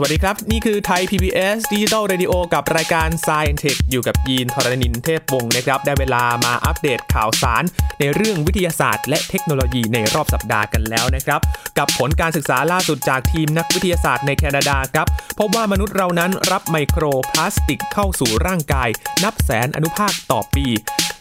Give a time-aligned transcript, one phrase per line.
[0.00, 7.62] สวัสดีครับ นี่คือไทย PBS Digital Radio กับรายการ Science Tech อยู่กับยีนทรณินเทพวงศ์นะครับ ได้เวลามาอัปเดตข่าวสาร
[8.00, 11.40] ในเรื่องวิทยาศาสตร์และเทคโนโลยีในรอบสัปดาห์กันแล้วนะครับ
[11.78, 15.06] กับผลการศึกษาล่าสุดจากทีมนักวิทยาศาสตร์ในแคนาดาครับ
[15.38, 18.88] พบว่ามนุษย์เรานั้นรับไมโครพลาสติกเข้าสู่ร่างกาย
[19.24, 20.66] นับแสนอนุภาคต่อปี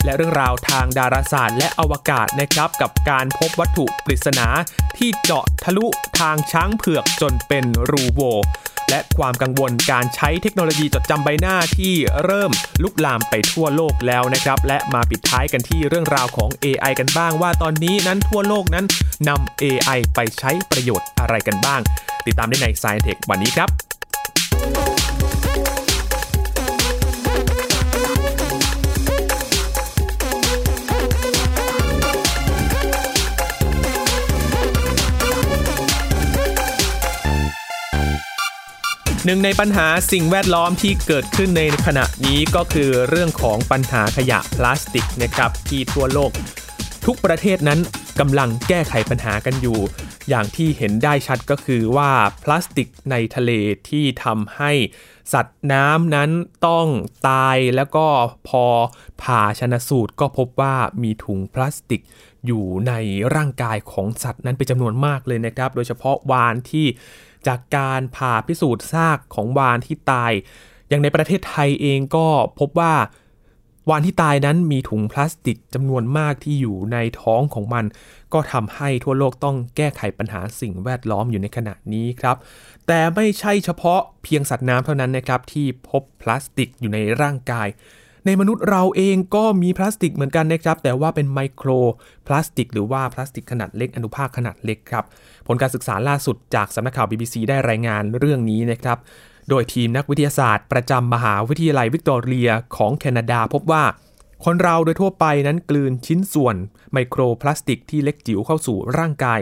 [0.04, 4.48] และเรื่องราวทางดาราศาสตร์และอวกาศนะครับกับการพบวัตถุปริศนา
[4.98, 5.86] ที่เจาะทะลุ
[6.20, 8.22] ทางช้างเผือกจนเป็นรูโว
[8.90, 11.94] และความกังวลการใช้เทคโนโลยีจดจำใบหน้าที่
[12.24, 12.52] เริ่ม
[12.84, 18.86] ลุกลามไปทั่วโลกแล้วนะครับ และมาปิดท้ายกันที่เรื่องราวของ AI กันบ้างว่าตอนนี้นั้นทั่วโลกนั้น
[19.30, 21.82] นำ AI ไปใช้ประโยชน์อะไรกันบ้าง
[22.26, 23.97] ติดตามได้ใน Science Tech วันนี้ครับ
[39.26, 46.32] หนึ่งในปัญหาสิ่งแวดล้อมที่เกิดขึ้นในขณะนี้ก็คือเรื่องของปัญหาขยะพลาสติกนะครับที่ทั่วโลก
[47.06, 47.80] ทุกประเทศนั้น
[48.20, 49.80] กำลังแก้ไขปัญหากันอยู่
[50.30, 52.12] อย่างที่เห็นได้ชัดก็คือว่า
[52.44, 53.52] พลาสติกในทะเล
[53.90, 54.72] ที่ทำให้
[55.34, 56.30] สัตว์น้ำนั้น
[56.68, 56.88] ต้อง
[57.30, 58.08] ตายแล้วก็
[58.48, 58.66] พอ
[59.22, 62.02] ผ่าชนะสูตรก็พบว่ามีถุงพลาสติก
[62.46, 62.94] อยู่ใน
[63.36, 66.88] ร่างกายของสัตว์นั้นเป็นจำนวนมากเลยนะครับ โดยเฉพาะวานที่
[67.48, 70.32] จากการผ่าพิสูจน์ซากของวานที่ตาย
[70.88, 72.28] อย่างในประเทศไทยเองก็
[72.60, 72.94] พบว่า
[73.90, 77.86] วานที่ตายนั้นมีถุงพลาสติกจำนวนมากที่อยู่ในท้องของมัน
[78.34, 82.38] ก็ทำให้ทั่วโลกต้องแก้ไขปัญหาสิ่งแวดล้อมอยู่ในขณะนี้ครับ
[82.88, 87.68] แต่ไม่ใช่เฉพาะเพียงสัตว์น้ำเท่านั้นนะครับที่พบพลาสติกอยู่ในร่างกาย
[88.28, 91.70] ในมนุษย์เราเองก็มีพลาสติกเหมือนกันนะครับ แต่ว่าเป็นไมโคร
[92.28, 95.06] พลาสติก หรือว่าพลาสติกขนาดเล็กอนุภาคขนาดเล็กครับ
[95.48, 98.98] ผลการศึกษาล่าสุดจากสำนักข่าว BBC ได้รายงานเรื่องนี้นะครับ
[99.50, 103.84] โดยทีมนักวิทยาศาสตร์ ประจำมหาวิทยาลัยวิกตอเรียของแคนาดาพบว่า
[104.46, 106.56] คนเราโดยทั่วไปนั้นกลืนชิ้นส่วน
[106.94, 109.40] ไมโครพลาสติกที่เล็กจิ๋วเข้าสู่ร่างกาย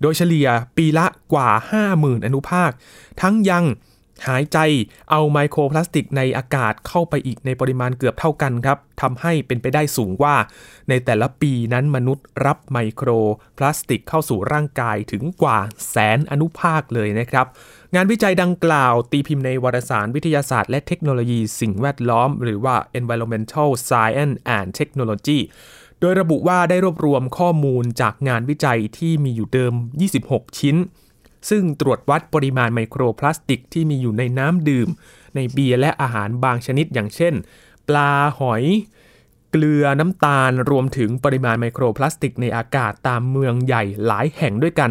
[0.00, 1.50] โดยเฉลี่ยปีละกว่า
[1.88, 2.70] 50,000 อนุภาค
[3.22, 3.64] ทั้งยัง
[4.28, 4.58] หายใจ
[5.10, 10.36] เอาไมโครพลาสติกในอากาศเข้าไปอีกในปริมาณเกือบเท่ากันครับทำให้เป็นไปได้สูงว่า
[10.88, 13.08] ในแต่ละปีนั้นมนุษย์รับไมโคร
[13.58, 17.46] พลาสติกเข้าสู่ร่างกายถึงกว่าแสนอนุภาคเลยนะครับ
[17.94, 25.40] งานวิจัยดังกล่าว ตีพิมพ์ในวารสารวิทยาศาสตร์และเทคโนโลยีสิ่งแวดล้อม หรือว่า Environmental Science and Technology
[26.00, 29.72] โดยระบุว่าได้รวบรวมข้อมูลจากงานวิจัยที่มีอยู่เดิม
[30.16, 30.76] 26 ชิ้น
[31.48, 34.88] ซึ่งตรวจวัดปริมาณไมโครพลาสติกที่มีอยู่ในน้ำดื่ม
[35.34, 37.34] ในเบียร์และอาหารบางชนิดอย่างเช่น
[37.88, 38.64] ปลาหอย
[39.50, 44.90] เกลือน้ำตาลรวมถึงปริมาณไมโครพลาสติกในอากาศตามเมืองใหญ่หลายแห่งด้วยกัน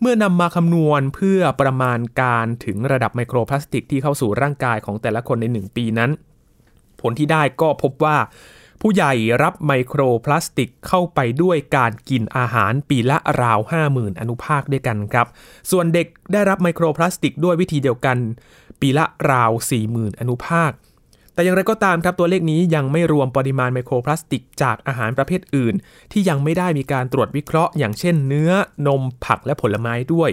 [0.00, 6.10] เมื่อนำมาคำนวณเพื่อประมาณการถึงระดับไมโครพลาสติกที่เข้าสู่ร่างกายของแต่ละคนใน 1 ปีนั้น
[7.00, 8.16] ผลที่ได้ก็พบว่า
[8.86, 13.58] ผู้ใหญ่รับไมโครพลาสติกเข้าไปด้วยการกินอาหารปีละราว
[13.90, 15.26] 50,000 อนุภาคด้วยกันครับ
[15.70, 18.16] ส่วนเด็กได้รับไมโครพลาสติกด้วยวิธีเดียวกัน
[18.80, 19.50] ปีละราว
[19.84, 20.70] 40,000 อนุภาค
[21.34, 25.74] แต่อย่างไรก็ตามครับตัวเลขนี้ยังไม่รวมปริมาณไมโครพลาสติกจากอาหารประเภทอื่น
[26.12, 28.50] ที่ยังไม่ได้มีการตรวจวิเคราะห์ อย่างเช่นเนื้อ
[28.86, 30.30] นมผักและผลไม้ด้วย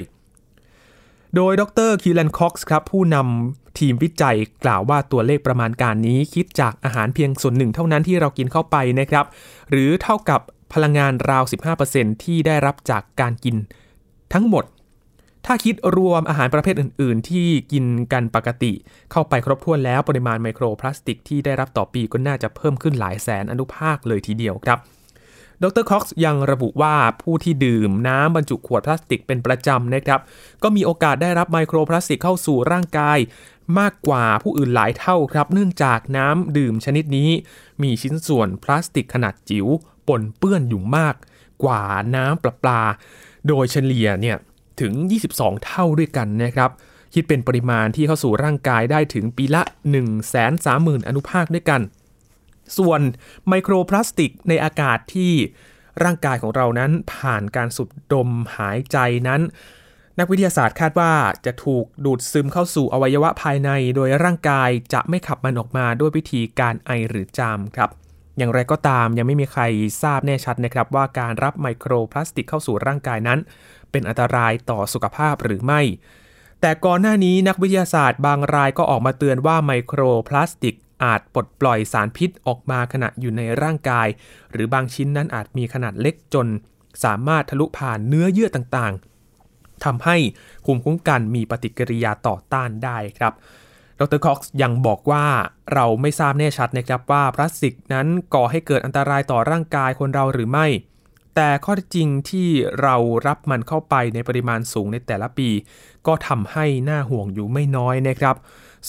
[1.35, 9.25] โดยดรคิวแลนคอกซ์ครับผู้นำทีมวิจัยกล่าวว่าตัวเลขประมาณการนี้ คิดจากอาหารเพียงส่วนหนึ่งเท่านั้นที่เรากินเข้าไปนะครับ
[9.69, 10.41] หรือเท่ากับ
[10.73, 11.43] พลังงานราว
[11.83, 13.55] 15%ที่ได้รับจากการกิน
[14.33, 14.65] ทั้งหมด
[15.45, 18.73] ถ้าคิดรวมอาหารประเภทอื่น ๆ ที่กินกันปกติ
[19.11, 24.79] เข้าไปครบถ้วนแล้วปริมาณไมโครพลาสติกที่ได้รับต่อปีก็น่าจะเพิ่มขึ้นหลายแสนอนุภาคเลยทีเดียวครับ
[25.63, 30.19] ดรคอกซ์ยังระบุว่าผู้ที่ดื่มน้ำบรรจุขวดพลาสติกเป็นประจำนะครับ
[30.63, 33.17] ก็มีโอกาสได้รับไมโครพลาสติกเข้าสู่ร่างกาย
[33.79, 37.29] มากกว่าผู้อื่นหลายเท่าครับ เนื่องจากน้ำดื่มชนิดนี้
[37.83, 39.67] มีชิ้นส่วนพลาสติกขนาดจิ๋ว
[40.07, 41.15] ปนเปื้อนอยู่มาก
[41.63, 41.81] กว่า
[42.15, 42.81] น้ำประปา
[43.47, 44.37] โดยเฉลี่ยเนี่ย
[44.81, 44.93] ถึง
[45.29, 46.69] 22 เท่าด้วยกันนะครับ
[47.13, 49.61] คิดเป็นปริมาณที่เข้าสู่ร่างกายได้ถึงปีละ
[50.35, 51.81] 130,000 อนุภาคด้วยกัน
[52.77, 53.01] ส่วน
[53.47, 55.33] ไมโครพลาสติกในอากาศที่
[56.03, 58.97] ร่างกายของเรานั้นผ่านการสูดดมหายใจ
[59.27, 59.41] นั้น
[60.19, 61.13] นักวิทยาศาสตร์คาดว่า
[61.45, 67.89] จะถูกดูดซึมเข้าสู่อวัยวะภายใน โดยร่างกายจะไม่ขับมันออกมาด้วยวิธีการไอหรือจามครับ
[68.37, 69.63] อย่างไรก็ตามยังไม่มีใคร
[70.01, 73.39] ทราบแน่ชัดนะครับ ว่าการรับไมโครพลาสติกเข้าสู่ร่างกายนั้น
[73.91, 75.81] เป็นอันตรายต่อสุขภาพหรือไม่
[76.61, 84.07] แต่ก่อนหน้านี้นักวิทยาศาสตร์บางรายก็ออกมาเตือนว่าไมโครพลาสติก อาจปลดปล่อยสารพิษออกมาขณะอยู่ในร่างกาย
[84.51, 86.47] หรือบางชิ้นนั้นอาจมีขนาดเล็กจน
[87.03, 90.17] สามารถทะลุผ่านเนื้อเยื่อต่างๆทำให้
[90.65, 93.33] ภูมิคุ้มกันมีปฏิกิริยาต่อต้านได้ครับ
[93.99, 95.25] ดรคอกซ์ยังบอกว่า
[95.73, 100.67] เราไม่ทราบแน่ชัดนะครับว่าพลาสติกนั้นก่อให้เกิดอันตรายต่อร่างกายคนเราหรือไม่
[101.35, 102.49] แต่ข้อจริงที่
[102.81, 102.95] เรา
[103.27, 105.49] รับมันเข้าไปในปริมาณสูงในแต่ละปี
[106.07, 108.35] ก็ทำให้หน่าห่วงอยู่ไม่น้อยนะครับ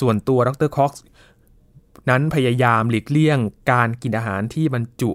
[0.00, 1.02] ส่วนตัวดรคอกซ์
[2.10, 3.38] นั้นพยายามหลีกเลี่ยง
[3.72, 5.10] การกินอาหารที่บรรจุ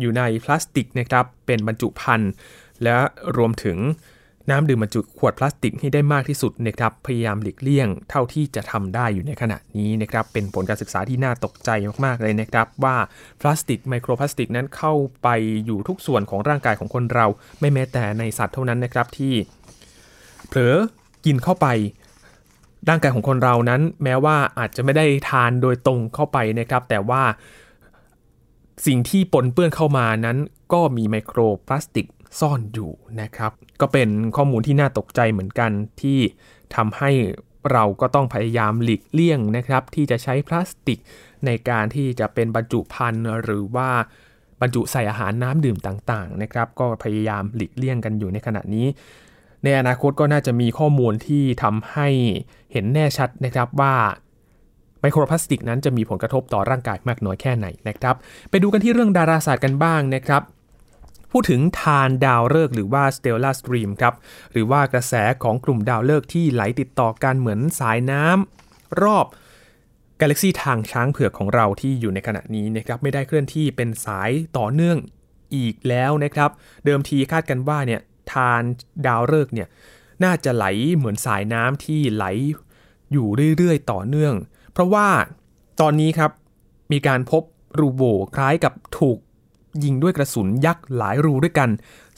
[0.00, 2.32] อยู่ในพลาสติกนะครับเป็นบรรจุภัณฑ์
[2.82, 2.96] และ
[3.36, 3.78] รวมถึง
[4.50, 11.70] น้ำดื่มบรรจุขวดพลาสติกให้ได้มากที่สุดนะครับพยายามหลีกเลี่ยงเท่าที่จะทำได้อยู่ในขณะนี้นะครับเป็นผลการศึกษาที่น่าตกใจ
[12.04, 12.96] มากๆเลยนะครับ ว่า
[13.40, 15.28] พลาสติกไมโครพลาสติกนั้นเข้าไป
[15.66, 17.26] อยู่ทุกส่วนของร่างกายของคนเรา
[17.60, 19.34] ไม่แม้แต่ในสัตว์เท่านั้นนะครับที่
[20.48, 20.76] เผลอ
[21.24, 21.66] กินเข้าไป
[22.88, 27.22] ร่างกายของคนเรานั้นแม้ว่าอาจจะไม่ได้ทานโดยตรงเข้าไปนะครับ แต่ว่า
[28.86, 30.38] สิ่งที่ปนเปื้อนเข้ามานั้น
[30.72, 32.06] ก็มีไมโครพลาสติก
[32.40, 35.70] ซ่อนอยู่นะครับ ก็เป็นข้อมูลที่น่าตกใจเหมือนกัน
[36.02, 36.18] ที่
[36.74, 37.10] ทำให้
[37.72, 40.98] เราก็ต้องพยายามหลีกเลี่ยงนะครับ ที่จะใช้พลาสติก
[41.46, 43.90] ในการที่จะเป็นบรรจุภัณฑ์หรือว่า
[44.60, 48.86] บรรจุใส่อาหารน้ำดื่มต่างๆนะครับ ก็พยายามหลีกเลี่ยงกันอยู่ในขณะนี้
[49.64, 52.08] ในอนาคตก็น่าจะมีข้อมูลที่ทำให้
[52.72, 53.94] เห็นแน่ชัดนะครับว่า
[55.00, 58.14] ไมโครพลาสติกนั้นจะมีผลกระทบต่อร่างกายมากน้อยแค่ไหนนะครับ
[58.50, 60.42] ไปดูกันที่เรื่องดาราศาสตร์กันบ้างนะครับ
[61.32, 64.14] พูดถึงทานดาวฤกษ์หรือว่า Stellar Stream ครับ
[64.52, 69.26] หรือว่ากระแสของกลุ่มดาวฤกษ์ที่ไหลติดต่อกันเหมือนสายน้ำรอบ
[70.20, 74.96] กาแล็กซีทางช้างเผือกของเราที่อยู่ในขณะนี้นะครับไม่ได้เคลื่อนที่เป็นสายต่อเนื่อง
[75.56, 76.50] อีกแล้วนะครับ
[76.84, 78.00] เดิมทีคาดกันว่าเนี่ย
[78.32, 78.62] ทาน
[79.06, 79.68] ดาวฤกษ์เนี่ย
[80.24, 80.64] น่าจะไหล
[80.96, 82.24] เหมือนสายน้ำที่ไหล
[83.12, 84.34] อยู่เรื่อยๆ ต่อเนื่อง
[84.72, 85.08] เพราะว่า
[85.80, 86.30] ตอนนี้ครับ
[86.92, 87.42] มีการพบ
[87.80, 88.02] รูโบ๋
[88.36, 89.18] คล้ายกับถูก
[89.84, 91.70] ยิงด้วยกระสุนยักษ์หลายรูด้วยกัน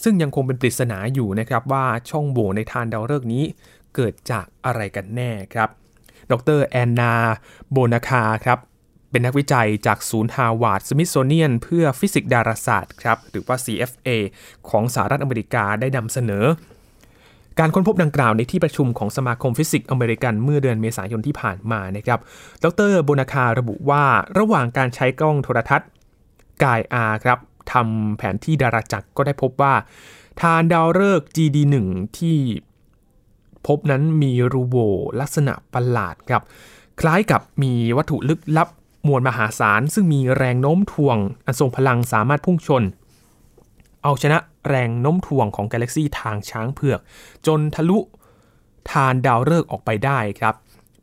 [0.02, 3.44] ซึ่งยังคงเป็นปริศนาอยู่นะครับว่าช่องโหว่ในธารดาวฤกษ์นี้
[3.94, 5.68] เกิดจากอะไรกันแน่ครับ
[6.30, 7.14] ดรแอนนา
[7.72, 8.58] โบนาคาครับ
[9.14, 14.08] เป็นนักวิจัยจากศูนย์ฮาร์วาร์ดสมิธโซเนียนเพื่อฟิสิกส์ดาราศาสตร์ครับหรือว่า CFA
[14.70, 16.44] ของสหรัฐอเมริกาได้นำเสนอ
[17.58, 22.20] การค้นพบดังกล่าวในที่ประชุมของสมาคมฟิสิกส์อเมริกันเมื่อเดือนเมษายนที่ผ่านมานะครับ
[22.64, 24.04] ดรโบนาคาระบุว่า
[24.38, 25.88] ระหว่างการใช้กล้องโทรทรรศน์
[26.64, 27.38] กายอาครับ
[27.72, 29.74] ทำแผนที่ดาราจักรก็ได้พบว่า
[30.40, 31.76] ธารดาวฤกษ์ GD1
[32.18, 32.38] ที่
[33.66, 34.76] พบนั้นมีรูโบ๋
[35.20, 36.42] ลักษณะประหลาดครับ
[37.00, 38.68] คล้ายกับมีวัตถุลึกลับ
[39.06, 42.82] มวลมหาศาลซึ่งมีแรงโน้มถ่วง อันทรงพลังสามารถพุ่งชน
[44.02, 47.00] เอาชนะแรงโน้มถ่วงของกาแล็กซีทางช้างเผือก
[47.46, 47.98] จนทะลุ
[48.90, 50.54] ทานดาวฤกษ์ออกไปได้ครับ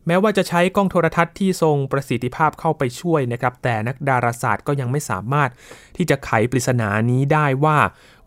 [0.08, 5.50] แม้ว่าจะใช้กล้องโทรทัศน์ที่ทรงประสิทธิภาพเข้าไปช่วยนะครับ แต่นักดาราศาสตร์ก็ยังไม่สามารถ
[5.98, 7.78] ที่จะไขปริศนานี้ได้ว่า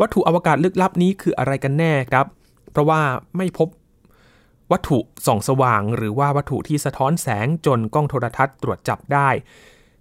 [0.01, 2.27] วัตถุอวกาศลึกลับนี้คืออะไรกันแน่ครับ
[2.71, 3.01] เพราะว่า
[3.37, 3.69] ไม่พบ
[4.73, 9.29] วัตถุส่องสว่าง หรือว่าวัตถุที่สะท้อนแสงจนกล้องโทรทัศน์ตรวจจับได้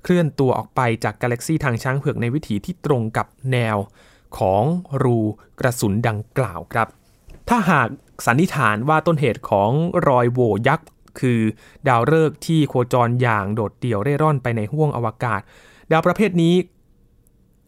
[0.04, 3.78] เคลื่อนตัวออกไปจากกาแล็กซีทางช้างเผือกในวิถีที่ตรงกับแนว
[4.38, 4.64] ของ
[5.04, 5.20] รู
[5.60, 6.88] กระสุนดังกล่าวครับ
[7.50, 7.88] ถ้าหาก
[8.26, 9.72] สันนิษฐานว่าต้นเหตุของ
[10.08, 10.88] รอยโวยักษ์
[11.20, 11.42] คือ
[11.88, 15.42] ดาวฤกษ์ที่โคจรอย่างโดดเดี่ยวเร่ร่อนไปในห้วงอวกาศ
[15.92, 16.56] ดาวประเภทนี้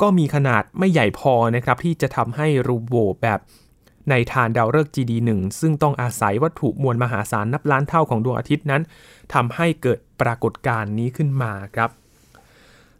[0.01, 3.39] ก็มีขนาดไม่ใหญ่พอนะครับที่จะทำให้รูโบแบบ
[4.09, 5.29] ในฐานดาวฤกษ์ GD1
[5.59, 8.81] ซึ่งต้องอาศัยวัตถุมวลมหาศาลนับล้านเท่าของดวงอาทิตย์นั้น
[9.33, 11.89] ทำให้เกิดปรากฏการณ์นี้ขึ้นมาครับ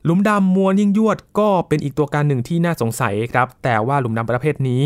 [0.03, 4.83] หลุมดำมวลยิ่งยวดก็เป็นอีกตัวการหนึ่งที่น่าสงสัยครับ แต่ว่าหลุมดำประเภทนี้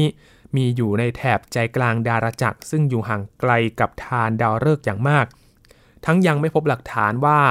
[0.55, 5.25] มีอยู่ในแถบใจกลางดาราจักร ซึ่งอยู่ห่างไกลกับทานดาวฤกษ์อย่างมาก
[6.05, 7.41] ทั้งยังไม่พบหลักฐานว่า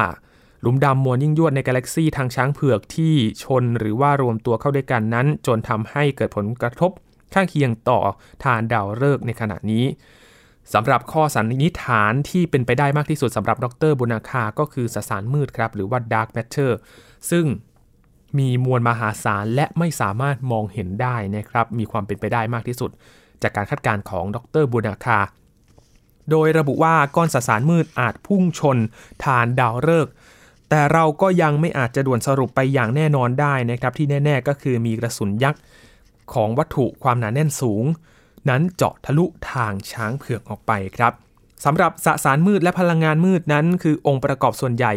[0.62, 6.90] หลุมดำมวลยิ่งยวดในกาแล็กซีทางช้างเผือกที่ชนหรือว่ารวมตัวเข้าด้วยกันนั้น จนทำให้เกิดผลกระทบ
[7.34, 8.00] ข้างเคียงต่อ
[8.44, 9.84] ทานดาวฤกษ์ในขณะนี้
[10.74, 16.70] สำหรับข้อสันนิษฐานที่เป็นไปได้มากที่สุดสำหรับดรบุนาคาก็คือสสารมืดครับ หรือว่า dark matter
[17.30, 17.46] ซึ่ง
[18.38, 22.90] มีมวลมหาศาลและไม่สามารถมองเห็นได้นะครับ มีความเป็นไปได้มากที่สุด
[23.42, 25.18] จากการคาดการณ์ของดรบุนาคา
[26.30, 28.78] โดยระบุว่าก้อนสสารมืดอาจพุ่งชน
[29.24, 30.12] ฐานดาวฤกษ์
[30.68, 35.60] แต่เราก็ยังไม่อาจจะด่วนสรุปไปอย่างแน่นอนได้นะครับ ที่แน่ ๆ ก็คือมีกระสุนยักษ์
[36.34, 37.84] ของวัตถุความหนาแน่นสูง
[38.48, 41.12] นั้นเจาะทะลุทางช้างเผือกออกไปครับ
[41.64, 44.94] สำหรับสสารมืดและพลังงานมืดนั้น คือองค์ประกอบส่วนใหญ่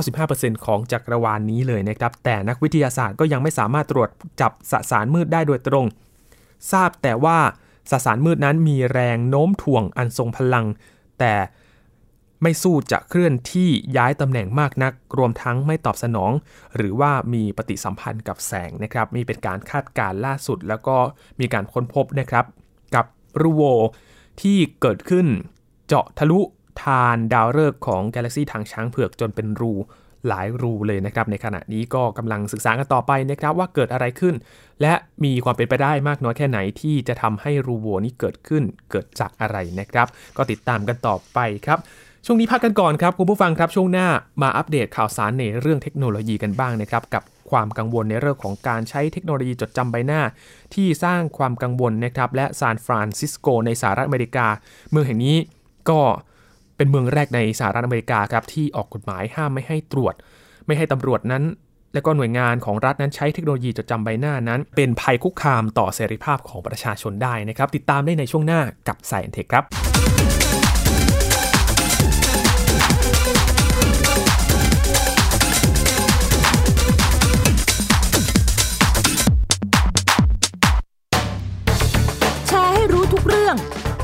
[0.00, 4.10] 95%ของจักรวาลนนี้เลยนะครับ แต่นักวิทยาศาสตร์ก็ยังไม่สามารถตรวจ
[4.40, 5.86] จับสสารมืดได้โดยตรง
[6.72, 7.38] ทราบแต่ว่า
[7.90, 10.66] สสารมืดนั้นมีแรงโน้มถ่วงอันทรงพลัง
[11.18, 11.34] แต่
[12.42, 16.32] ไม่สู้จะเคลื่อนที่ย้ายตำแหน่งมากนัก รวมทั้งไม่ตอบสนอง
[16.76, 20.96] หรือว่ามีปฏิสัมพันธ์กับแสงนะครับมีเป็นการคาดการล่าสุด แล้วก็
[21.40, 22.44] มีการค้นพบนะครับ
[22.94, 23.06] กับ
[23.40, 23.62] รูโว
[24.40, 25.26] ที่เกิดขึ้น
[25.86, 26.40] เจาะทะลุ
[26.82, 29.72] ทานดาวฤกษ์ของกาแล็กซีทางช้างเผือกจนเป็นรู
[30.28, 34.34] หลายรูเลยนะครับ ในขณะนี้ก็กำลังศึกษากันต่อไปนะครับว่าเกิดอะไรขึ้น
[34.82, 34.94] และ
[35.24, 40.06] มีความเป็นไปได้มากน้อยแค่ไหนที่จะทำให้รูโวนี้เกิดขึ้นเกิดจากอะไรนะครับ
[40.36, 41.78] ก็ติดตามกันต่อไปครับ
[42.26, 44.08] ช่วงนี้พักกันก่อนครับคุณผู้ฟังครับช่วงหน้า
[44.42, 50.20] มาอัปเดตข่าวสารในเรื่องเทคโนโลยีกันบ้างนะครับกับความกังวลในเรื่องของการใช้เทคโนโลยีจดจำใบหน้า
[50.74, 54.46] ที่สร้างความกังวลนะครับและซานฟรานซิสโกในสหรัฐอเมริกา
[54.90, 55.36] เมืองแห่งนี้
[55.90, 56.00] ก็
[56.76, 60.14] เป็นเมืองแรกในสหรัฐอเมริกาครับที่ออกกฎหมายห้ามไม่ให้ตรวจ
[60.66, 61.44] ไม่ให้ตำรวจนั้น
[61.94, 69.64] และก็หน่วยงานของรัฐนั้นใช้เทคโนโลยีจดจำใบหน้านั้น เป็นภัยคุกคามต่อเสรีภาพของประชาชนได้นะครับติดตามได้ในช่วงหน้ากับ s ซ i e n t e ครับ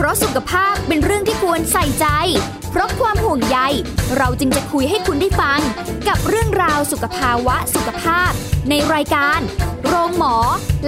[0.00, 2.06] เพราะสุขภาพเป็นเรื่องที่ควรใส่ใจ
[2.70, 3.58] เพราะความห่วงใย
[4.16, 5.60] เราจึงจะคุยให้คุณได้ฟัง
[6.08, 8.30] กับเรื่องราวสุขภาวะสุขภาพ
[8.68, 9.40] ในรายการ
[9.86, 10.36] โรงหมอ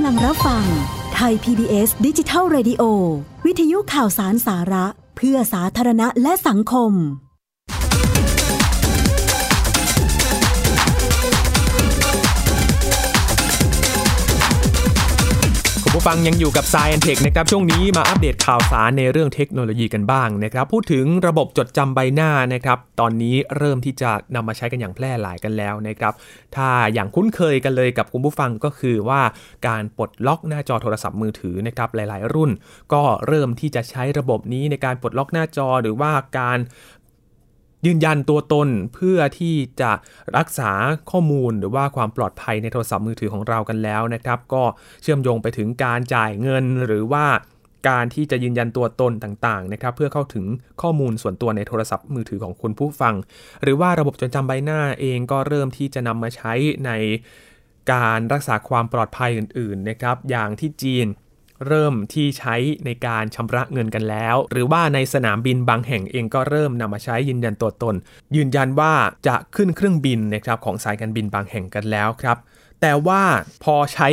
[0.00, 0.64] ำลังรับฟัง
[1.14, 2.82] ไทย PBS ดิจิทัล Radio
[3.46, 4.86] วิทยุข่าวสารสาระ
[5.16, 6.92] เพื่อสาธารณะและสังคม
[16.00, 26.12] ผู้ฟังยังอยู่กับ s าย e n t e c h นะครับช่วงนี้มาอัปเดตข่าวสารในเรื่องเทคโนโลยีกันบ้างนะครับพูดถึงระบบจดจำใบหน้านะครับตอนนี้เริ่มที่จะนำมาใช้กันอย่างแพร่หลายกันแล้วนะครับ
[26.56, 29.22] ถ้าอย่างคุ้นเคยกันเลยกับคุณผู้ฟังก็คือว่า
[29.68, 32.50] การปลดล็อกหน้าจอโทรศัพท์มือถือนะครับหลาย ๆ รุ่น
[32.92, 36.58] ก็เริ่มที่จะใช้ระบบนี้ในการปลดล็อกหน้าจอหรือว่าการ
[37.86, 39.92] ยืนยันตัวตนเพื่อที่จะ
[40.36, 40.70] รักษา
[41.10, 44.62] ข้อมูลหรือว่าความปลอดภัยในโทรศัพท์มือถือของเรากันแล้วนะครับ ก็
[45.02, 47.26] เชื่อมโยงไปถึงการจ่ายเงินหรือว่า
[47.88, 50.44] การที่จะยืนยันตัวตนต่างๆนะครับ เพื่อเข้าถึง
[50.82, 53.14] ข้อมูลส่วนตัวในโทรศัพท์มือถือของคุณผู้ฟัง
[53.62, 56.52] หรือว่าระบบจดจำใบหน้าเองก็เริ่มที่จะนำมาใช้
[56.86, 56.90] ใน
[57.92, 61.06] การรักษาความปลอดภัยอื่น ๆนะครับ อย่างที่จีน
[61.66, 67.94] เริ่มที่ใช้ในการชำระเงินกันแล้ว หรือว่าในสนามบินบางแห่งเองก็เริ่มนำมาใช้ยืนยันตัวตน
[68.36, 68.92] ยืนยันว่า
[69.26, 72.36] จะขึ้นเครื่องบินนะครับของสายการบินบางแห่งกันแล้วครับ
[72.80, 73.22] แต่ว่า
[73.64, 74.10] พอใช้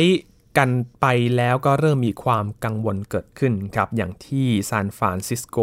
[0.58, 5.56] กันไปแล้วก็เริ่มมีความกังวลเกิดขึ้นครับอย่างที่ซานฟรานซิสโก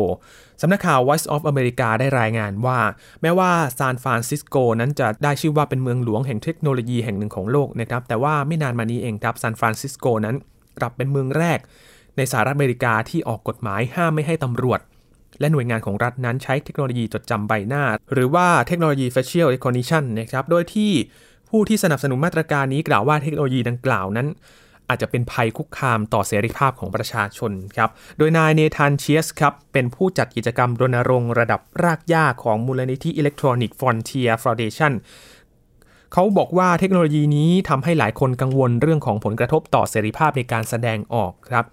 [0.62, 2.80] สำนักข่าว Voice of America ได้รายงานว่า
[3.22, 10.36] แม้ว่าซานฟรานซิสโกนั้นจะได้ชื่อว่าเป็นเมืองหลวงแห่งเทคโนโลยีแห่งหนึ่งของโลกนะครับแต่ว่าไม่นานมานี้เองครับซานฟรานซิสโกนั้น
[10.78, 11.60] กลับเป็นเมืองแรก
[12.18, 14.80] ในสหรัฐอเมริกาที่ออกกฎหมายห้ามไม่ให้ตำรวจ
[15.40, 20.92] และหน่วยงานของรัฐนั้นใช้เทคโนโลยีจดจำใบหน้า หรือว่าเทคโนโลยี facial recognition นะครับโดยที่
[21.50, 24.28] ผู้ที่สนับสนุนมาตรการนี้กล่าวว่าเทคโนโลยีดังกล่าวนั้น
[24.90, 34.94] อาจจะเป็นภัยคุกคามต่อเสรีภาพของประชาชนครับ โดยนายเนธานเชียสครับ เป็นผู้จัดกิจกรรมรณรงค์ระดับรากหญ้าของมูลนิธิ Electronic Frontier Foundation
[36.14, 41.66] เขาบอกว่าเทคโนโลยีนี้ทำให้หลายคนกังวลเรื่องของผลกระทบต่อเสรีภาพในการแสดงออกครับ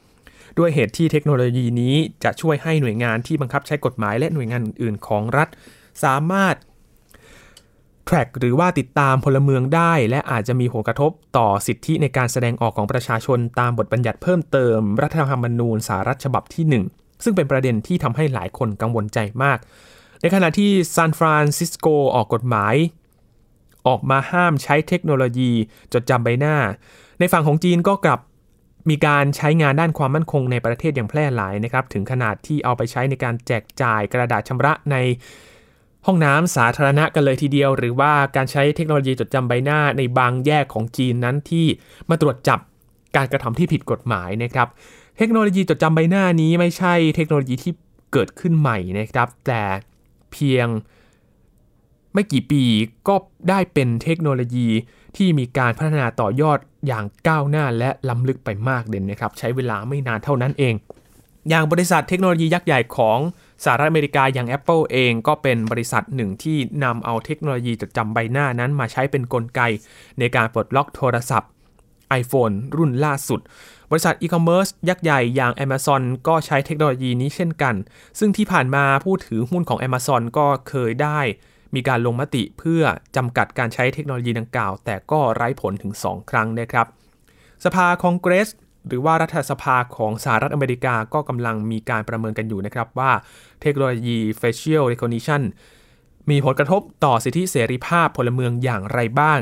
[0.59, 1.94] ด้วยเหตุที่เทคโนโลยีนี้
[2.25, 5.49] จะช่วยให้หน่วยงานที่บังคับใช้กฎหมายและหน่วยงานอื่นๆ ของรัฐ
[6.04, 6.54] สามารถ
[8.09, 19.59] track หรือว่าติดตามพลเมืองได้ และอาจจะมีผลกระทบต่อสิทธิในการแสดงออกของประชาชนตามบทบัญญัติเพิ่มเติม รัฐธรรมนูญสหรัฐฉบับที่ 1 ซึ่งเป็นประเด็นที่ทำให้หลายคนกังวลใจมาก
[20.20, 22.75] ในขณะที่ซานฟรานซิสโกออกกฎหมาย
[23.89, 25.53] ออกมาห้ามใช้เทคโนโลยี
[25.93, 26.57] จดจำใบหน้า
[27.19, 28.21] ในฝั่งของจีนก็กลับ
[28.91, 34.97] มีการใช้งานด้านความมั่นคงในประเทศอย่างแพร่หลายนะครับ ถึงขนาดที่เอาไปใช้ในการแจกจ่ายกระดาษชำระใน
[36.07, 41.67] ห้องน้ำสาธารณะกันเลยทีเดียว หรือว่าการใช้เทคโนโลยีจดจำใบหน้าในบางแยกของจีนนั้นที่
[42.11, 42.59] มาตรวจจับ
[43.17, 44.69] การกระทำที่ผิดกฎหมายนะครับ
[45.19, 47.73] เทคโนโลยีจดจำใบหน้านี้ไม่ใช่เทคโนโลยีที่
[48.13, 49.63] เกิดขึ้นใหม่นะครับ แต่
[50.33, 50.67] เพียง
[52.14, 52.62] ไม่กี่ปี
[53.09, 53.14] ก็
[53.49, 54.69] ได้เป็นเทคโนโลยี
[55.17, 60.75] ที่มีการพัฒนาต่อยอดอย่างก้าวหน้าและล้ำลึกไปมากเด่นนะครับ ใช้เวลาไม่นานเท่านั้นเอง
[61.49, 63.19] อย่างบริษัทเทคโนโลยียักษ์ใหญ่ของ
[63.64, 69.61] สหรัฐอเมริกาอย่าง Apple เองก็เป็นบริษัทหนึ่งที่นำเอาเทคโนโลยีจดจำใบหน้านั้นมาใช้เป็นนกลไก
[70.19, 71.50] ในการปลดล็อกโทรศัพท์
[72.21, 73.40] iPhone รุ่นล่าสุด
[73.90, 77.75] บริษัทอีคอมเมิร์ซยักษ์ใหญ่อย่าง Amazon ก็ใช้เทคโนโลยีนี้เช่นกัน
[78.19, 81.21] ซึ่งที่ผ่านมาผู้ถือหุ้นของ Amazon ก็เคยได้
[81.75, 82.83] มีการลงมติเพื่อ
[83.17, 86.87] จำกัดการใช้เทคโนโลยีดังกล่าว แต่ก็ไร้ผลถึง 2 ครั้งนะครับ
[87.65, 88.49] สภาคองเกรส
[88.87, 93.12] หรือว่ารัฐสภาของสหรัฐอเมริกาก็กำลังมีการประเมินกันอยู่นะครับว่า
[93.62, 95.43] เทคโนโลยี facial recognition
[96.31, 99.41] มีผลกระทบต่อสิทธิเสรีภาพพลเมืองอย่างไรบ้าง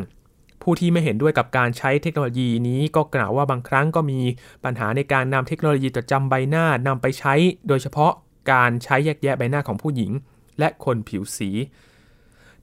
[0.63, 4.21] ผู้ที่ไม่เห็นด้วยกับการใช้เทคโนโลยีนี้ก็กล่าวว่าบางครั้งก็มี
[4.65, 7.35] ปัญหาในการนำเทคโนโลยีจดจำใบหน้านำไปใช้
[7.69, 8.13] โดยเฉพาะ
[8.53, 10.13] การใช้แยกแยะใบหน้าของผู้หญิง
[10.59, 11.51] และคนผิวสี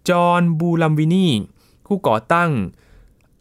[0.09, 1.27] Joy Buolamwini
[1.85, 2.51] ผู้ก่อตั้ง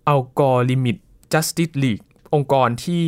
[0.08, 0.96] Algorithmic
[1.32, 2.00] Justice League
[2.34, 3.04] องค์กรที่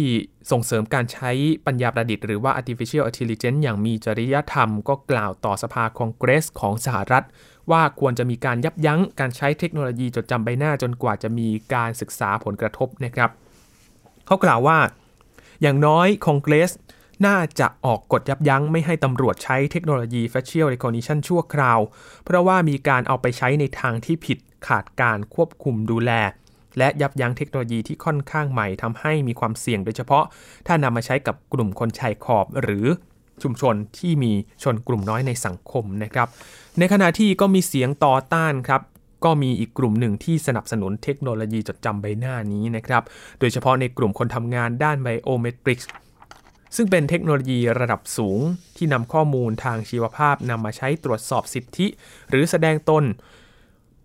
[0.51, 1.31] ส่งเสริมการใช้
[1.67, 7.25] ปัญญาประดิษฐ์หรือว่า artificial intelligence อย่างมีจริยธรรม ก็กล่าวต่อสภาคองเกรสของสหรัฐ
[7.71, 13.31] ว่าควรจะมีการยับยั้งการใช้เทคโนโลยีจดจำใบหน้าจนกว่าจะมีการศึกษาผลกระทบนะครับ
[14.27, 14.79] เขากล่าวว่า
[15.63, 16.71] อย่างน้อยคองเกรส
[17.27, 21.81] น่าจะออกกฎยับยั้งไม่ให้ตำรวจใช้เทคโนโลยี facial recognition ชั่วคราว
[22.25, 26.11] เพราะว่ามีการเอาไปใช้ในทางที่ผิดขาดการควบคุมดูแล
[26.79, 30.25] และยับยั้งเทคโนโลยีที่ค่อนข้างใหม่ทำให้มีความเสี่ยงโดยเฉพาะ
[30.67, 32.87] ถ้านำมาใช้กับกลุ่มคนชายขอบหรือ
[33.43, 36.29] ชุมชนที่มีชนกลุ่มน้อยในสังคมนะครับ
[36.79, 38.83] ในขณะที่ก็มีเสียงต่อต้านครับ
[39.25, 43.03] ก็มีอีกกลุ่มหนึ่งที่สนับสนุนเทคโนโลยีจดจำใบหน้านี้นะครับ
[43.41, 45.91] โดยเฉพาะในกลุ่มคนทำงานด้านไบโอเมตริกส์
[46.77, 48.41] ซึ่งเป็นเทคโนโลยีระดับสูง
[48.77, 51.87] ที่นำข้อมูลทางชีวภาพนำมาใช้ตรวจสอบสิทธิ
[52.31, 53.05] หรือแสดงตน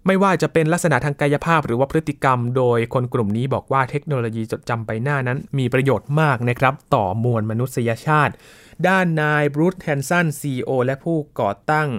[0.07, 8.33] ไม่ว่าจะเป็นลักษณะทางกายภาพหรือว่าพฤติกรรม โดยคนกลุ่มนี้บอกว่าเทคโนโลยีจดจำใบหน้านั้น มีประโยชน์มากนะครับ ต่อมวลมนุษยชาติ
[8.87, 11.89] ด้านนายบรูซแฮนสันซีอและผู้ก่อตั้ง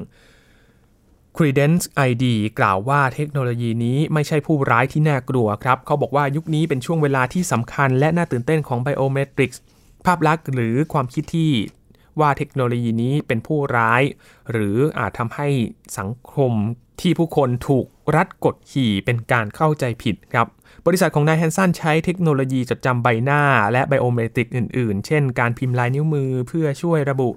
[1.37, 2.25] Credence ID
[2.59, 9.59] กล่าวว่าเทคโนโลยีนี้ไม่ใช่ผู้ร้ายที่น่ากลัวครับ เขาบอกว่ายุคนี้เป็นช่วงเวลาที่สำคัญและน่าตื่นเต้นของ Biometrics
[10.07, 11.53] ภาพลักษณ์หรือความคิดที่
[12.21, 14.03] ว่าเทคโนโลยีนี้เป็นผู้ร้าย
[14.51, 15.49] หรืออาจทำให้
[15.99, 16.53] สังคม
[17.01, 17.87] ที่ผู้คนถูก
[18.17, 20.47] รัดกดขี่เป็นการเข้าใจผิดครับ
[20.87, 27.31] บริษัทของนายแฮนสันใช้เทคโนโลยีจดจำใบหน้า และไบโอเมตริกอื่นๆ เช่นการพิมพ์ลายนิ้วมือเพื่อช่วยระบุ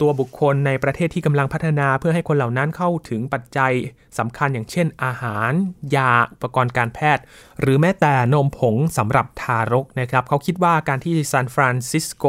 [0.00, 3.72] ตัวบุคคลในประเทศที่กำลังพัฒนาเพื่อให้คนเหล่านั้นเข้าถึงปัจจัย
[4.18, 5.52] สำคัญอย่างเช่น อาหาร
[5.96, 7.22] ยาอุปกรณ์การแพทย์
[7.60, 12.24] หรือแม้แต่นมผงสำหรับทารกนะครับ เขาคิดว่าการที่ซานฟรานซิสโก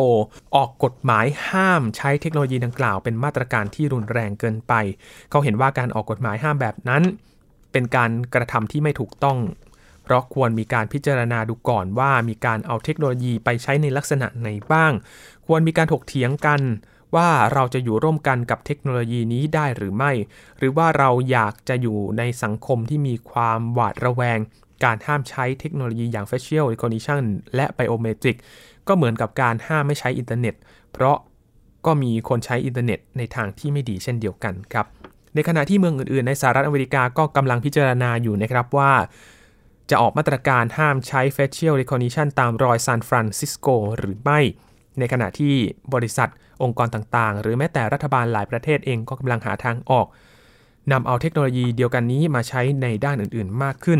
[0.56, 4.74] ออกกฎหมายห้ามใช้เทคโนโลยีดังกล่าว เป็นมาตรการที่รุนแรงเกินไป
[5.30, 7.04] เขาเห็นว่าการออกกฎหมายห้ามแบบนั้น
[7.72, 9.40] เป็นการกระทำที่ไม่ถูกต้อง
[10.04, 14.92] เพราะควรมีการพิจารณาดูก่อนว่ามีการเอาเทคโนโลยีไปใช้ในลักษณะไหนบ้าง
[15.48, 16.62] ควรมีการถกเถียงกัน
[17.16, 20.12] ว่าเราจะอยู่ร่วมกันกับเทคโนโลยีนี้ได้หรือไม่
[20.58, 24.40] หรือว่าเราอยากจะอยู่ในสังคมที่มีความหวาดระแวง
[24.84, 27.24] การห้ามใช้เทคโนโลยีอย่าง facial recognition
[27.56, 28.38] และ biometric
[28.88, 30.56] ก็เหมือนกับการห้ามไม่ใช้อินเทอร์เน็ต
[30.94, 31.18] เพราะ
[31.86, 34.86] ก็มีคนใช้อินเทอร์เน็ตในทางที่ไม่ดีเช่นเดียวกันครับ
[35.36, 38.94] ในขณะที่เมืองอื่นๆ ในสหรัฐอเมริกาก็กำลังพิจารณาอยู่นะครับว่า
[39.90, 43.68] จะออกมาตรการห้ามใช้ facial recognition ตามรอยซานฟรานซิสโก
[43.98, 44.40] หรือไม่
[45.00, 45.54] ในขณะที่
[45.94, 46.30] บริษัท
[46.64, 50.08] องค์กรต่างๆ หรือแม้แต่รัฐบาลหลายประเทศเองก็กำลังหาทางออก
[50.92, 54.00] นำเอาเทคโนโลยีเดียวกันนี้มาใช้ในด้านอื่นๆมากขึ้น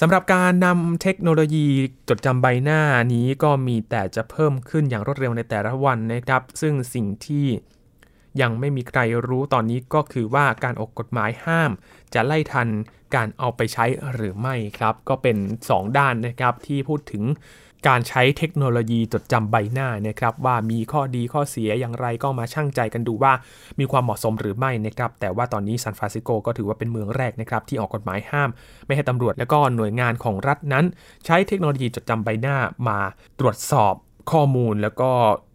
[0.00, 1.66] สำหรับการนำเทคโนโลยี
[2.08, 2.80] จดจำใบหน้า
[3.14, 7.46] นี้ก็มีแต่จะเพิ่มขึ้นอย่างรวดเร็วในแต่ละวันนะครับ ซึ่งสิ่งที่
[8.40, 11.70] ยังไม่มีใครรู้ตอนนี้ก็คือว่าการออกกฎหมายห้าม
[12.14, 12.68] จะไล่ทัน
[13.14, 15.36] การเอาไปใช้หรือไม่ครับ ก็เป็น
[15.68, 17.24] 2 ด้านนะครับที่พูดถึง
[17.88, 23.32] การใช้เทคโนโลยีจดจำใบหน้านะครับว่ามีข้อดีข้อเสียอย่างไรก็มาชั่งใจกันดูว่า
[23.78, 28.50] มีความเหมาะสมหรือไม่นะครับแต่ว่าตอนนี้ซานฟรานซิสโกก็ถือว่าเป็นเมืองแรกนะครับที่ออกกฎหมายห้าม
[28.86, 30.84] ไม่ให้ตำรวจและก็หน่วยงานของรัฐนั้น
[31.26, 32.56] ใช้เทคโนโลยีจดจำใบหน้า
[32.88, 32.98] มา
[33.40, 33.94] ตรวจสอบ
[34.32, 35.10] ข้อมูลแล้วก็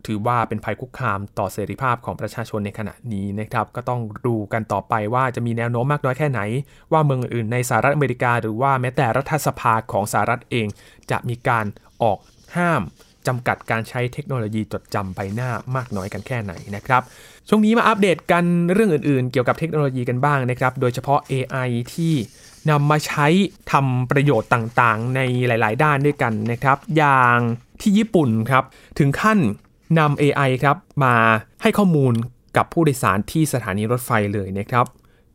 [0.07, 6.41] ถือว่าเป็นภัยคุกคามต่อเสรีภาพของประชาชนในขณะนี้นะครับ ก็ต้องดูกันต่อไปว่าจะมีแนวโน้มมากน้อยแค่ไหน
[6.91, 10.67] ว่าเมืองอื่นในสหรัฐอเมริกา หรือว่าแม้แต่รัฐสภาของสหรัฐเอง
[11.11, 11.65] จะมีการ
[12.03, 12.19] ออก
[12.57, 12.81] ห้าม
[13.27, 17.01] จำกัดการใช้เทคโนโลยีจดจำใบหน้ามากน้อยกันแค่ไหนนะครับ
[17.47, 22.13] ช่วงนี้มาอัปเดตกันเรื่องอื่นๆ เกี่ยวกับเทคโนโลยีกันบ้างนะครับ โดยเฉพาะ AI ที่
[22.69, 23.27] นำมาใช้
[23.71, 27.37] ทำประโยชน์ต่างๆ ในหลาย ๆ ด้านด้วยกันนะครับ อย่าง
[27.81, 28.63] ที่ญี่ปุ่นครับ
[28.99, 29.39] ถึงขั้น
[29.99, 31.15] นำ AI ครับมา
[31.61, 32.13] ให้ข้อมูล
[32.57, 34.85] กับผู้โดยสารที่สถานีรถไฟเลยนะครับ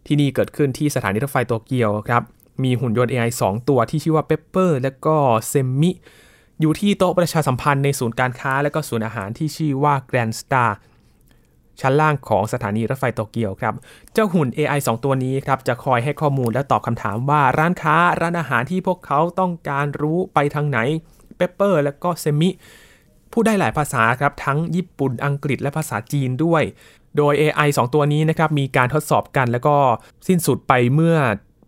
[0.07, 2.23] ที่นี่เกิดขึ้นที่สถานีรถไฟโตเกียวครับ
[2.65, 5.17] มีหุ่นยนต์ AI 2 ตัวที่ชื่อว่า Pepper และก็
[5.49, 5.91] SEMMI
[6.63, 10.71] อยู่ที่โต๊ะประชาสัมพันธ์ในศูนย์การค้า และก็ศูนย์อาหารที่ชื่อว่า GranSta
[11.81, 13.75] ชั้นล่างของสถานีรถไฟโตเกียวครับ
[14.13, 20.79] เจ้าหุ่น AI 2 ตัวนี้ครับ จะคอยให้ข้อมูลและตอบคำถามว่าร้านค้าร้านอาหารที่พวกเขาต้องการรู้ไปทางไหน
[21.37, 22.51] Pepper และก็ SEMMI
[23.33, 26.63] พูดได้หลายภาษาครับ ทั้งญี่ปุ่นอังกฤษและภาษาจีนด้วย
[27.17, 29.77] โดย AI 2 ตัวนี้นะครับ มีการทดสอบกันแล้วก็
[30.29, 31.17] สิ้นสุดไปเมื่อ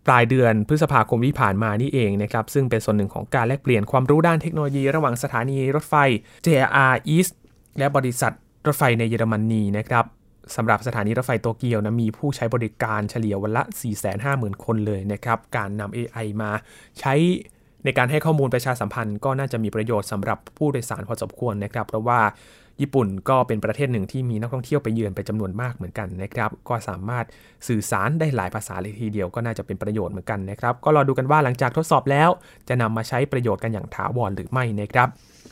[0.07, 5.95] ปลายเดือนพฤษภาคมที่ผ่านมานี่เองนะครับซึ่งเป็นส่วนหนึ่งของการแลกเปลี่ยนความรู้ด้านเทคโนโลยีระหว่างสถานีรถไฟ
[6.45, 7.33] JR East
[7.77, 8.31] และบริษัท
[8.67, 10.05] รถไฟในเยอรมนีนะครับ
[10.55, 13.63] สำหรับสถานีรถไฟโตเกียวนะมีผู้ใช้บริการเฉลี่ยวันละ
[14.13, 16.51] 450,000 คนเลยนะครับ การนำ AI มา
[16.99, 17.13] ใช้
[17.83, 22.19] ในการให้ข้อมูลประชาสัมพันธ์ก็น่าจะมีประโยชน์สำหรับผู้โดยสารพอสมควรนะครับ เพราะว่า
[22.81, 27.25] ญี่ปุ่นก็เป็นประเทศหนึ่งที่มีนักท่องเที่ยวไปเยือนไปจำนวนมากเหมือนกันนะครับ ก็สามารถ
[27.67, 32.29] สื่อสารได้หลายภาษาเลยทีเดียวก็น่าจะเป็นประโยชน์เหมือนกันนะครับ ก็รอดูกันว่าหลังจากทดสอบแล้ว
[32.67, 35.07] จะนำมาใช้ประโยชน์กันอย่างถาวรหรือไม่นะครับ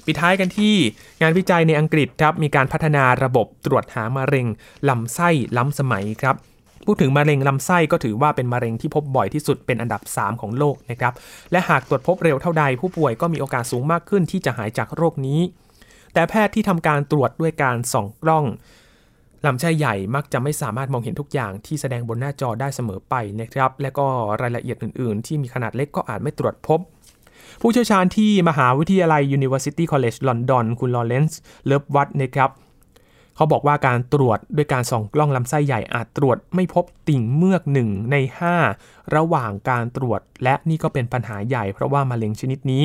[0.06, 0.76] ปิดท้ายกันที่
[1.22, 4.48] งานวิจัยในอังกฤษครับมีการพัฒนาระบบตรวจหามะเร็ง
[4.90, 6.36] ลำไส้ล้ำสมัยครับ
[6.86, 11.14] พูดถึงมะเร็งลำไส้ก็ถือว่าเป็นมะเร็งที่พบบ่อยที่สุดเป็นอันดับ 3 ของโลกนะครับ
[11.52, 15.40] และหากตรวจพบเร็วเท่าใดผู้ป่วยก็มีโอกาสสูงมากขึ้นที่จะหายจากโรคนี้
[16.14, 18.46] แต่แพทย์ที่ทำการตรวจด้วยการส่องกล้อง
[19.46, 24.06] ลำไส้ใหญ่มักจะไม่สามารถมองเห็นทุกอย่างที่แสดงบนหน้าจอได้เสมอไปนะครับ และก็
[24.42, 26.80] รายละเอียดอื่น ๆ ที่มีขนาดเล็กก็อาจไม่ตรวจพบ
[27.62, 32.52] ผู้เชี่ยวชาญที่มหาวิทยาลัย University College London คุณ Laurence Lovat นะครับ
[33.36, 38.16] เขาบอกว่าการตรวจด้วยการส่องกล้องลำไส้ใหญ่อาจตรวจไม่พบติ่งเมือกหนึ่งใน
[38.66, 42.84] 5 ระหว่างการตรวจ และนี่ก็เป็นปัญหาใหญ่เพราะว่ามะเร็งชนิดนี้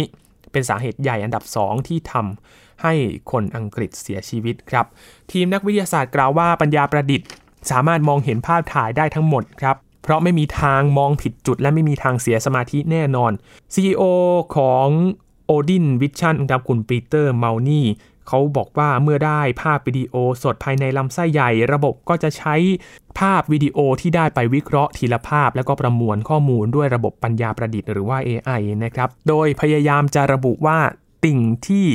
[0.53, 2.95] เป็นสาเหตุใหญ่อันดับ 2 ที่ทำ ให้
[3.31, 4.87] คนอังกฤษเสียชีวิตครับ
[5.33, 7.29] ทีมนักวิทยาศาสตร์กล่าวว่าปัญญาประดิษฐ์
[7.71, 13.33] สามารถมองเห็นภาพถ่ายได้ทั้งหมดครับ เพราะไม่มีทางมองผิดจุด และไม่มีทางเสียสมาธิแน่นอน
[13.75, 14.03] CEO
[14.57, 14.87] ของ
[15.51, 17.87] Odin Vision ครับคุณปีเตอร์เมานี่
[18.29, 22.55] เขาบอกว่าเมื่อได้ภาพวิดีโอสดภายในลำไส้ใหญ่ ระบบก็จะใช้
[23.19, 30.79] ภาพวิดีโอที่ได้ไปวิเคราะห์ทีละภาพ แล้วก็ประมวลข้อมูลด้วยระบบปัญญาประดิษฐ์หรือว่า AI นะครับ โดยพยายามจะระบุว่า
[31.25, 31.87] ติ่งที่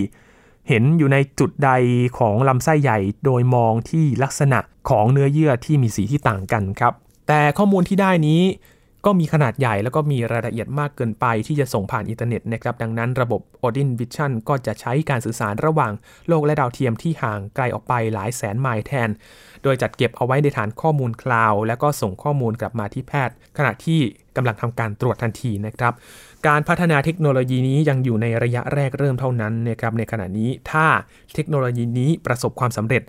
[0.67, 1.71] เห็นอยู่ในจุดใด
[2.19, 6.93] ของลำไส้ใหญ่โดยมองที่ลักษณะของเนื้อเยื่อที่มีสีที่ต่างกันครับ
[7.28, 8.41] แต่ข้อมูลที่ได้นี้
[9.06, 15.93] ก็มีขนาดใหญ่แล้วก็มีรายละเอียดมากเกินไปที่จะส่งผ่านอินเทอร์เน็ตนะครับดังนั้นระบบ Odin Vision ก็จะใช้การสื่อสารระหว่าง
[16.28, 19.10] โลกและดาวเทียมที่ห่างไกลออกไปหลายแสนไมล์แทน
[19.63, 23.99] โดยจัดเก็บเอาไว้ในฐานข้อมูลคลาวด์แล้วก็ส่งข้อมูลกลับมาที่แพทย์ ขณะที่
[24.36, 25.93] กำลังทำการตรวจทันทีนะครับ
[26.49, 30.86] การพัฒนาเทคโนโลยีนี้ยังอยู่ในระยะแรกเริ่มเท่านั้นนะครับในขณะนี้ถ้า
[31.34, 33.03] เทคโนโลยีนี้ประสบความสำเร็จ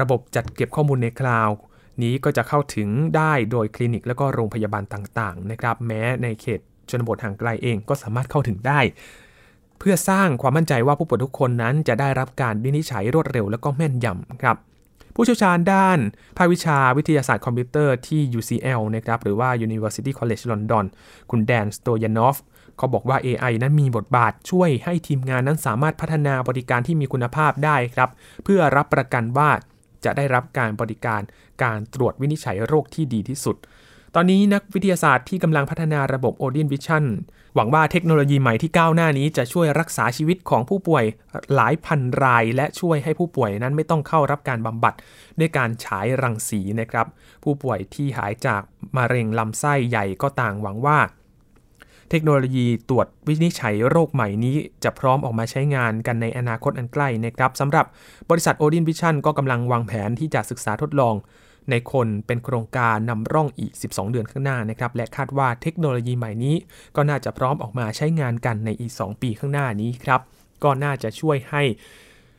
[0.00, 1.56] ระบบจัดเก็บข้อมูลในคลาวด์
[2.02, 6.60] นี้ก็จะเข้าถึงได้โดยคลินิกและก็โรงพยาบาลต่างๆนะครับแม้ในเขต
[6.90, 8.80] ชนบทห่างไกลเองก็สามารถเข้าถึงได้
[9.78, 14.56] เพื่อสร้างความมั่นใจว่าผู้ป่วยทุกคนนั้นจะได้รับการวินิจฉัยรวดเร็วและก็แม่นยำครับ
[15.14, 15.98] ผู้เชี่ยวชาญด้าน
[16.36, 20.84] ภาควิชาวิทยาศาสตร์คอมพิวเตอร์ที่ UCL นะครับหรือว่า University College London
[21.30, 22.36] คุณ Dan Stoyanov
[22.78, 28.10] เขาบอกว่า AI นั้นมีบทบาทช่วยให้ทีมงานนั้นสามารถพัฒนาบริการที่มีคุณภาพได้ครับ
[28.44, 29.50] เพื่อรับประกันว่า
[30.04, 31.20] จะได้รับการบริการ
[31.62, 33.56] การตรวจวินิจฉัยโรคที่ดีที่สุด
[34.14, 37.04] ตอนนี้นักวิทยาศาสตร์ที่กำลังพัฒนาระบบ Odin Vision
[37.54, 41.04] หวังว่าเทคโนโลยีใหม่ที่ก้าวหน้านี้จะช่วยรักษาชีวิตของผู้ป่วย
[41.54, 44.94] หลายพันราย และช่วยให้ผู้ป่วยนั้นไม่ต้องเข้ารับการบำบัด
[45.38, 47.06] ด้วยการฉายรังสีนะครับ
[47.44, 48.62] ผู้ป่วยที่หายจาก
[48.96, 50.98] มะเร็งลำไส้ใหญ่ก็ต่างหวังว่า
[52.10, 57.86] เทคโนโลยีตรวจวินิจฉัยโรคใหม่นี้ จะพร้อมออกมาใช้งานกันในอนาคตอันใกล้นะครับสำหรับ
[58.30, 61.14] บริษัท Odin Vision ก็กำลังวางแผนที่จะศึกษาทดลอง
[61.70, 66.54] ในคนเป็นโครงการนำร่องอีก 12 เดือนข้างหน้านะครับ และคาดว่าเทคโนโลยีใหม่นี้
[66.96, 70.20] ก็น่าจะพร้อมออกมาใช้งานกันในอีก 2 ปีข้างหน้านี้ครับ
[70.64, 71.62] ก็น่าจะช่วยให้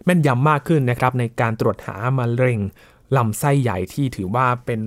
[0.06, 2.60] แม่นยำมากขึ้นนะครับในการตรวจหามะเร็ง
[3.18, 4.82] ลำไส้ใหญ่ที่ถือว่าเป็น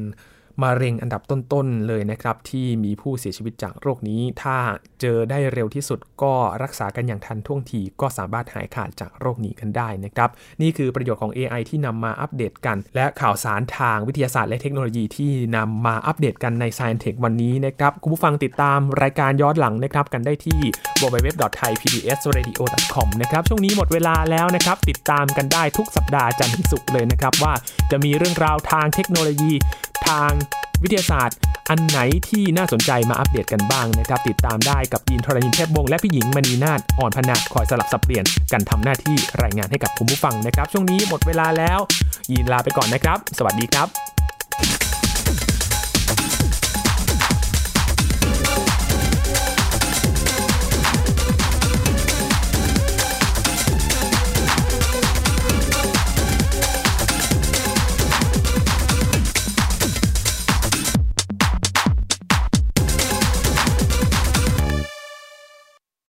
[0.62, 4.56] มะเร็งอันดับต้นๆเลยนะครับ ที่มีผู้เสียชีวิตจากโรคนี้ ถ้า
[5.00, 10.30] เจอได้เร็วที่สุดก็รักษากันอย่างทันท่วงทีก็สามารถหายขาดจากโรคนี้กันได้นะครับ
[10.62, 20.60] นี่คือประโยชน์ของ AI ที่นำมาอัปเดตกัน และข่าวสารทางวิทยาศาสตร์และเทคโนโลยีที่นำมาอัปเดตกันใน Science Tech วันนี้นะครับคุณผู้ฟังติดตามรายการย้อนหลังนะครับกันได้ที่
[21.00, 27.52] www.thaipbsradio.com นะครับช่วงนี้หมดเวลาแล้วนะครับ ติดตามกันได้ทุกสัปดาห์จันทร์ถึงศุกร์เลยนะครับว่า
[27.90, 29.52] จะมีเรื่องราวทางเทคโนโลยี
[30.08, 30.32] ทาง
[30.85, 31.37] วิทยาศาสตร์
[31.71, 41.79] อันไหนที่น่าสนใจมาอัปเดตกันบ้างนะครับ ติดตามได้กับยินทรณินเทพวงศ์และพี่หญิงมณีนาฏอ่อนพนาคอยสลับสับเปลี่ยนกันทำหน้าที่รายงานให้กับคุณผู้ฟังนะครับ ช่วงนี้หมดเวลาแล้ว
[42.33, 44.91] ยินลาไปก่อนนะครับ สวัสดีครับ